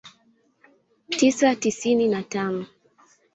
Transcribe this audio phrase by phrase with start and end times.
[1.09, 2.65] tisa tisini na tano